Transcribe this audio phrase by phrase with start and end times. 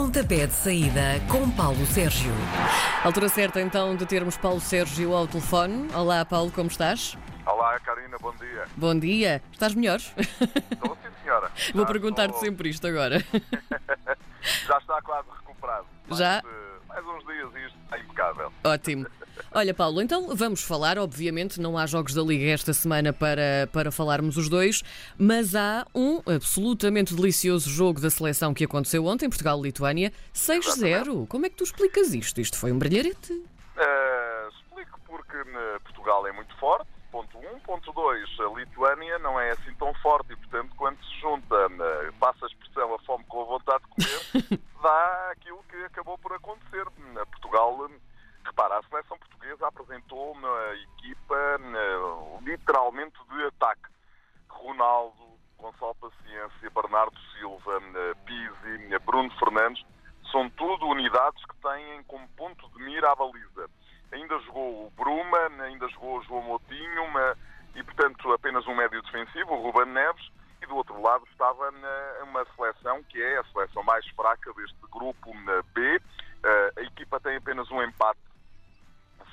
[0.00, 2.30] Pontapé de saída com Paulo Sérgio.
[3.02, 5.88] Altura certa então de termos Paulo Sérgio ao telefone.
[5.94, 7.16] Olá, Paulo, como estás?
[7.46, 8.64] Olá, Karina, bom dia.
[8.76, 9.42] Bom dia.
[9.50, 9.96] Estás melhor?
[9.96, 11.50] Estou sim, senhora.
[11.72, 13.20] Vou Já perguntar-te estou- sempre isto agora.
[14.68, 15.86] Já está quase recuperado.
[16.08, 16.38] Mais, Já?
[16.40, 16.42] eh,
[16.88, 18.52] Mais uns dias e isto está impecável.
[18.64, 19.06] Ótimo.
[19.58, 20.98] Olha, Paulo, então vamos falar.
[20.98, 24.82] Obviamente, não há jogos da Liga esta semana para, para falarmos os dois,
[25.18, 31.26] mas há um absolutamente delicioso jogo da seleção que aconteceu ontem, Portugal-Lituânia, 6-0.
[31.26, 32.38] Como é que tu explicas isto?
[32.38, 33.32] Isto foi um brilharete.
[33.78, 37.40] Eh, explico porque eh, Portugal é muito forte, ponto 1.
[37.40, 37.60] Um.
[37.60, 42.12] Ponto 2, a Lituânia não é assim tão forte e, portanto, quando se junta, eh,
[42.20, 46.34] passa a expressão a fome com a vontade de comer, dá aquilo que acabou por
[46.34, 46.86] acontecer.
[47.16, 47.94] Eh, Portugal, eh,
[48.44, 53.88] repara, a seleção portuguesa apresentou uma equipa eh, literalmente de ataque.
[54.66, 55.14] Ronaldo,
[55.58, 59.84] Gonçalo Paciência, Bernardo Silva, eh, Pizzi, eh, Bruno Fernandes,
[60.32, 63.70] são tudo unidades que têm como ponto de mira a baliza.
[64.12, 67.36] Ainda jogou o Bruma, ainda jogou o João Moutinho ma-
[67.74, 70.28] e, portanto, apenas um médio defensivo, o Ruben Neves,
[70.62, 71.70] e do outro lado estava
[72.22, 75.32] uma seleção que é a seleção mais fraca deste grupo
[75.74, 76.00] B.
[76.44, 78.18] Eh, A equipa tem apenas um empate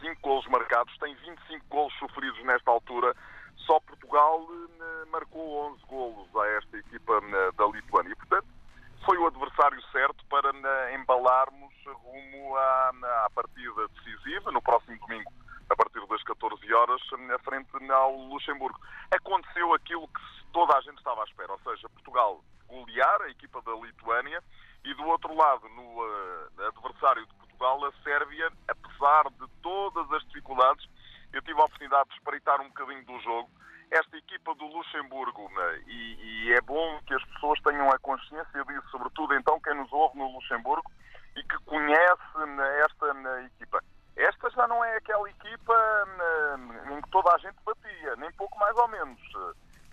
[0.00, 3.14] 5 golos marcados, tem 25 golos sofridos nesta altura.
[3.66, 8.12] Só Portugal eh, marcou 11 golos a esta equipa eh, da Lituânia.
[8.12, 8.46] E, portanto,
[9.04, 12.90] foi o adversário certo para eh, embalarmos rumo à,
[13.26, 15.32] à partida decisiva, no próximo domingo,
[15.68, 18.78] a partir das 14 horas, na frente ao Luxemburgo.
[19.10, 20.20] Aconteceu aquilo que
[20.52, 24.42] toda a gente estava à espera, ou seja, Portugal golear a equipa da Lituânia
[24.84, 30.22] e do outro lado, no eh, adversário de Portugal, a Sérvia, apesar de todas as
[30.26, 30.88] dificuldades,
[31.32, 33.50] eu tive a oportunidade de espreitar um bocadinho do jogo.
[33.90, 38.64] Esta equipa do Luxemburgo, né, e, e é bom que as pessoas tenham a consciência
[38.64, 40.88] disso, sobretudo então quem nos ouve no Luxemburgo
[41.36, 43.82] e que conhece né, esta né, equipa.
[44.16, 45.74] Esta já não é aquela equipa
[46.06, 49.18] né, em que toda a gente batia, nem pouco mais ou menos.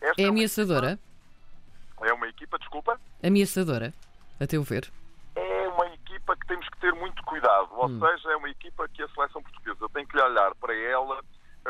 [0.01, 0.91] Esta É uma ameaçadora?
[0.91, 3.91] equipa- é uma equipa, desculpa, Ameaçadora,
[4.39, 4.91] a teu ver.
[5.35, 7.69] é uma equipa que temos que ter muito cuidado.
[7.71, 11.23] Ou seja, é uma equipa que a seleção portuguesa tem que olhar para ela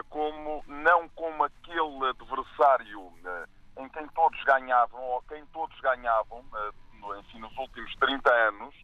[0.10, 3.46] como não como aquele adversário eh,
[3.80, 8.76] em quem todos ganhavam ou quem todos ganhavam, eh, enfim, nos últimos 30 anos,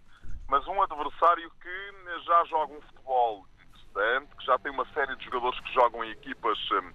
[0.48, 5.16] mas um adversário que eh, já joga um futebol interessante, que já tem uma série
[5.16, 6.94] de jogadores que jogam em equipas eh,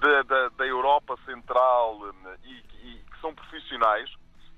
[0.00, 4.10] da, da- da Europa Central eh, e, e que são profissionais.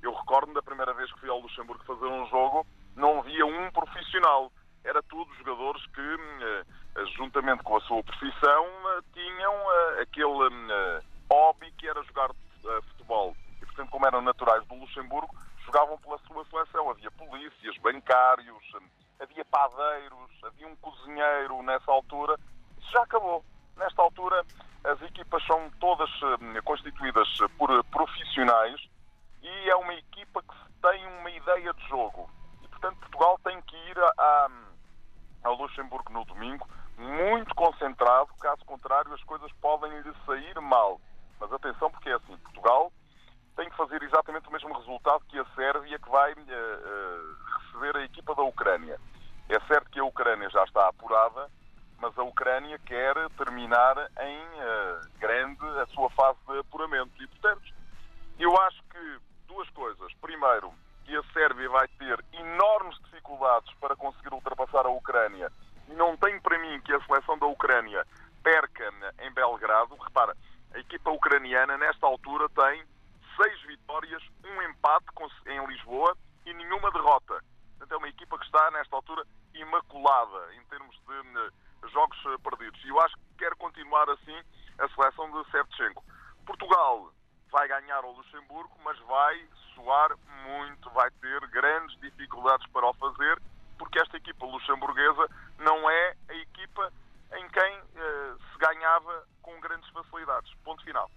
[0.03, 3.71] Eu recordo da primeira vez que fui ao Luxemburgo fazer um jogo, não havia um
[3.71, 4.53] profissional.
[4.84, 6.65] Era tudo jogadores que, eh,
[6.97, 12.31] eh, juntamente com a sua profissão, eh, tinham eh, aquele eh, hobby que era jogar
[12.89, 13.37] futebol.
[13.61, 15.34] E, portanto, como eram naturais do Luxemburgo,
[15.65, 16.91] jogavam pela sua seleção.
[16.91, 18.63] Havia polícias, bancários,
[19.21, 22.39] havia padeiros, havia um cozinheiro nessa altura.
[22.79, 23.45] Isso já acabou.
[23.77, 24.45] Nesta altura,
[24.84, 26.09] as equipas são todas
[26.65, 28.81] constituídas por profissionais
[29.43, 32.31] e é uma equipa que tem uma ideia de jogo.
[32.63, 34.51] E, portanto, Portugal tem que ir a- a-
[35.45, 41.00] ao Luxemburgo no domingo muito concentrado, caso contrário, as coisas podem lhe sair mal.
[41.41, 42.93] Mas atenção, porque é assim: Portugal
[43.56, 47.21] tem que fazer exatamente o mesmo resultado que a Sérvia, que vai eh, eh,
[47.59, 48.99] receber a equipa da Ucrânia.
[49.49, 51.49] É certo que a Ucrânia já está apurada,
[51.99, 57.10] mas a Ucrânia quer terminar em eh, grande a sua fase de apuramento.
[57.22, 57.62] E, portanto,
[58.38, 60.12] eu acho que duas coisas.
[60.21, 60.72] Primeiro,
[61.04, 65.53] que a Sérvia vai ter enormes dificuldades para conseguir ultrapassar a Ucrânia.
[65.87, 68.04] E não tenho para mim que a seleção da Ucrânia
[68.43, 69.94] perca em Belgrado.
[69.97, 70.34] Repara,
[70.75, 72.83] a equipa ucraniana, nesta altura, tem
[73.37, 76.16] seis vitórias, um empate com- em Lisboa
[76.47, 77.43] e nenhuma derrota.
[77.78, 82.34] Portanto, é uma equipa que está, nesta altura, imaculada em termos de eh, jogos eh,
[82.44, 82.81] perdidos.
[82.84, 84.38] E eu acho que quer continuar assim
[84.78, 86.05] a seleção de Shevchenko.
[86.47, 87.12] Portugal
[87.50, 90.10] vai ganhar ao Luxemburgo, mas vai suar
[90.47, 93.41] muito, vai ter grandes dificuldades para o fazer,
[93.78, 95.28] porque esta equipa luxemburguesa
[95.59, 96.92] não é a equipa
[97.33, 100.53] em quem eh, se ganhava com grandes facilidades.
[100.65, 101.10] Ponto final.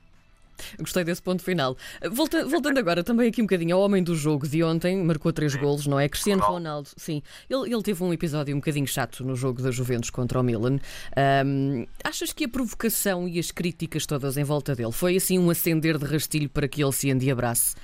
[0.79, 1.75] Gostei desse ponto final.
[2.11, 5.55] Volta- voltando agora também aqui um bocadinho ao homem do jogo de ontem, marcou três
[5.55, 6.07] golos, não é?
[6.09, 7.21] Cristiano Ronaldo, sim.
[7.49, 10.79] Ele, ele teve um episódio um bocadinho chato no jogo da Juventus contra o Milan.
[11.15, 15.49] Ahm, achas que a provocação e as críticas todas em volta dele foi assim um
[15.49, 17.75] acender de rastilho para que ele se endiabrace?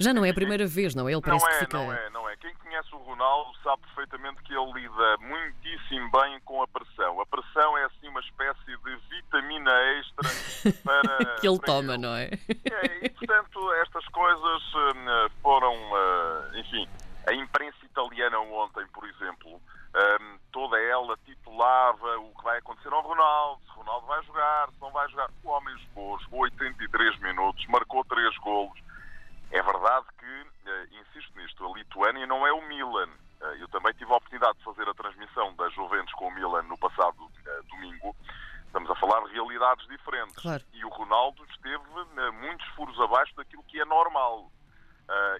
[0.00, 1.12] Já não é a primeira vez, não é?
[1.12, 1.76] Ele parece não é, que fica.
[1.78, 2.27] não é, não é.
[2.40, 7.20] Quem conhece o Ronaldo sabe perfeitamente que ele lida muitíssimo bem com a pressão.
[7.20, 12.02] A pressão é assim uma espécie de vitamina extra para que ele para toma, ele.
[12.02, 12.24] não é?
[12.24, 16.88] É, e portanto estas coisas eh, foram, eh, enfim,
[17.26, 19.60] A imprensa italiana ontem, por exemplo,
[19.98, 24.80] um, toda ela titulava o que vai acontecer ao Ronaldo, se Ronaldo vai jogar, se
[24.80, 25.30] não vai jogar.
[25.44, 28.78] O homem jogou, jogou 83 minutos, marcou 3 golos.
[29.50, 33.08] É verdade que, uh, insisto nisto, a Lituânia não é o Milan.
[33.40, 36.62] Uh, eu também tive a oportunidade de fazer a transmissão da Juventus com o Milan
[36.62, 38.14] no passado uh, domingo.
[38.66, 40.42] Estamos a falar de realidades diferentes.
[40.42, 40.64] Claro.
[40.72, 41.84] E o Ronaldo esteve
[42.40, 44.50] muitos furos abaixo daquilo que é normal.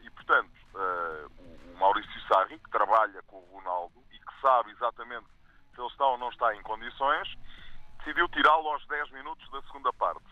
[0.03, 5.27] e, portanto, o Maurício Sarri, que trabalha com o Ronaldo e que sabe exatamente
[5.75, 7.29] se ele está ou não está em condições,
[7.99, 10.27] decidiu tirá-lo aos 10 minutos da segunda parte.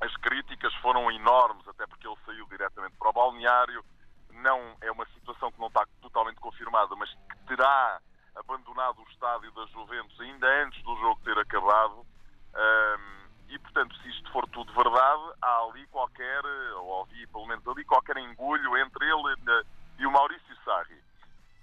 [0.00, 3.84] As críticas foram enormes, até porque ele saiu diretamente para o balneário.
[4.32, 8.00] Não é uma situação que não está totalmente confirmada, mas que terá
[8.34, 12.06] abandonado o estádio da Juventus ainda antes do jogo ter acabado.
[12.54, 16.44] Um, e, portanto, se isto for tudo verdade, há ali qualquer,
[16.76, 19.64] ou havia pelo menos ali qualquer engulho entre ele
[19.98, 21.00] e o Maurício Sarri.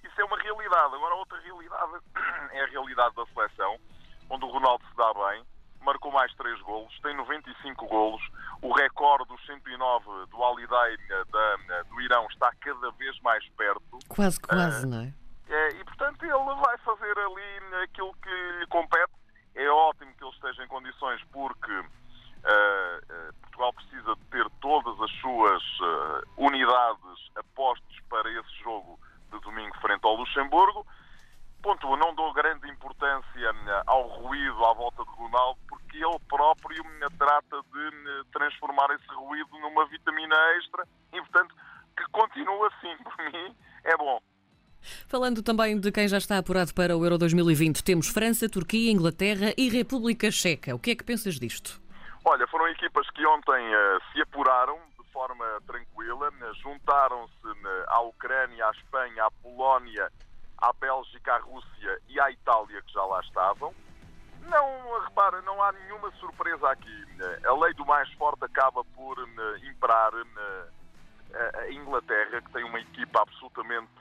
[0.03, 0.95] Isso é uma realidade.
[0.95, 1.93] Agora, outra realidade
[2.51, 3.77] é a realidade da seleção,
[4.29, 5.45] onde o Ronaldo se dá bem,
[5.81, 8.21] marcou mais 3 golos, tem 95 golos,
[8.61, 10.97] o recorde dos 109 do Alidei
[11.89, 13.99] do Irão está cada vez mais perto.
[14.09, 15.13] Quase, quase, uh, não é?
[15.49, 18.29] É, e, portanto, ele vai fazer ali aquilo que
[18.59, 19.16] lhe compete.
[19.57, 25.11] É ótimo que ele esteja em condições, porque uh, Portugal precisa de ter todas as
[25.19, 28.99] suas uh, unidades apostas para esse jogo
[29.31, 30.85] de domingo frente ao Luxemburgo.
[31.63, 33.51] Ponto não dou grande importância
[33.87, 36.83] ao ruído à volta de Ronaldo, porque ele próprio
[37.17, 41.55] trata de transformar esse ruído numa vitamina extra e, portanto,
[41.97, 42.95] que continua assim.
[43.03, 44.21] Por mim, é bom.
[45.07, 49.53] Falando também de quem já está apurado para o Euro 2020, temos França, Turquia, Inglaterra
[49.57, 50.75] e República Checa.
[50.75, 51.79] O que é que pensas disto?
[52.25, 58.01] Olha, foram equipas que ontem uh, se apuraram de forma tranquila, uh, juntaram-se uh, à
[58.01, 60.11] Ucrânia, à Espanha, à Polónia,
[60.57, 63.73] à Bélgica, à Rússia e à Itália, que já lá estavam.
[64.41, 67.05] Não, repara, não há nenhuma surpresa aqui.
[67.45, 69.17] A lei do mais forte acaba por
[69.63, 70.11] imperar
[71.33, 73.91] a Inglaterra, que tem uma equipa absolutamente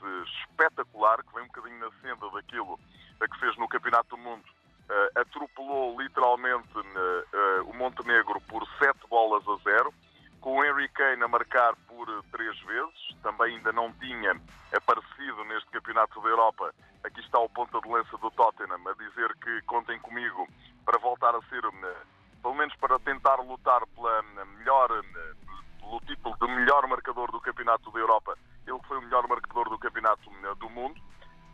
[0.41, 2.79] espetacular, que vem um bocadinho na senda daquilo
[3.19, 4.43] que fez no Campeonato do Mundo,
[4.89, 9.93] uh, atropelou literalmente uh, uh, o Montenegro por 7 bolas a 0,
[10.39, 14.39] com o Henry Kane a marcar por três vezes, também ainda não tinha
[14.73, 16.73] aparecido neste Campeonato da Europa.
[17.03, 20.47] Aqui está o ponta de lança do Tottenham a dizer que contem comigo
[20.85, 21.61] para voltar a ser,
[22.41, 24.21] pelo menos para tentar lutar pela
[26.07, 30.29] título de melhor marcador do Campeonato da Europa, ele foi o melhor marcador do Campeonato
[30.43, 30.99] eh, do Mundo.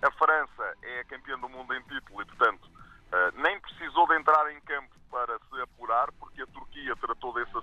[0.02, 2.70] A França é campeã do mundo em título e, portanto,
[3.12, 7.56] eh, nem precisou de entrar em campo para se apurar, porque a Turquia tratou desse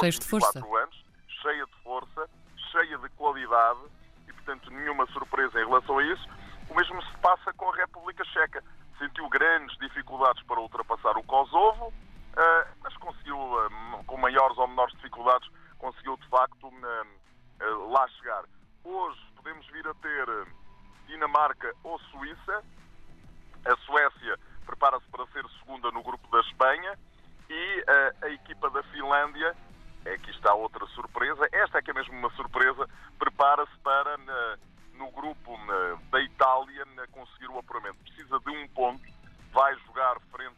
[0.00, 1.04] 23, até aos 24 anos,
[1.42, 2.30] cheia de força,
[2.72, 3.80] cheia de qualidade
[4.28, 6.28] e, portanto, nenhuma surpresa em relação a isso.
[6.68, 8.62] O mesmo se passa com a República Checa.
[8.98, 11.92] Sentiu grandes dificuldades para ultrapassar o Kosovo,
[12.36, 15.48] eh, mas conseguiu, eh, com maiores ou menores dificuldades,
[15.78, 18.44] conseguiu de facto eh, lá chegar.
[18.84, 20.26] Hoje podemos vir a ter
[21.06, 22.62] Dinamarca ou Suíça.
[23.64, 26.98] A Suécia prepara-se para ser segunda no grupo da Espanha
[27.50, 27.84] e
[28.22, 29.56] a equipa da Finlândia,
[30.06, 32.88] aqui está outra surpresa, esta é que é mesmo uma surpresa,
[33.18, 34.16] prepara-se para
[34.94, 35.56] no grupo
[36.10, 37.98] da Itália conseguir o apuramento.
[38.02, 39.02] Precisa de um ponto,
[39.52, 40.56] vai jogar frente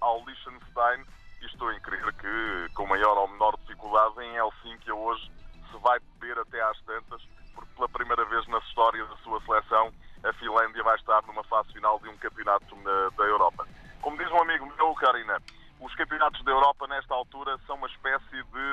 [0.00, 1.04] ao Liechtenstein
[1.42, 5.30] e estou a crer que com maior ou menor dificuldade em Helsínquia hoje
[5.70, 7.22] se vai beber até às tantas
[7.54, 9.92] porque pela primeira vez na história da sua seleção
[10.24, 13.66] a Finlândia vai estar numa fase final de um campeonato na, da Europa.
[14.02, 15.38] Como diz um amigo meu, Karina,
[15.80, 18.69] os campeonatos da Europa nesta altura são uma espécie de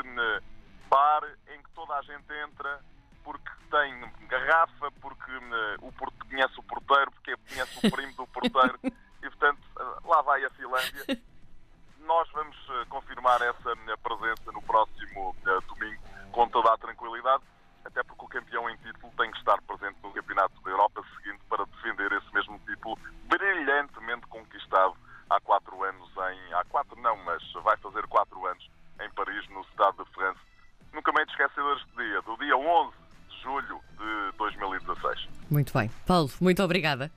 [35.50, 35.90] Muito bem.
[36.06, 37.12] Paulo, muito obrigada.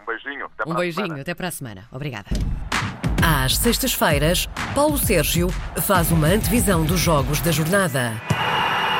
[0.00, 0.46] Um beijinho.
[0.46, 1.20] Até para um beijinho.
[1.20, 1.84] Até para a semana.
[1.90, 2.28] Obrigada.
[3.22, 5.48] Às sextas-feiras, Paulo Sérgio
[5.86, 8.12] faz uma antevisão dos jogos da jornada.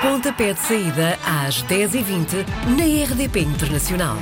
[0.00, 2.44] Pontapé de saída às 10h20
[2.76, 4.16] na RDP Internacional.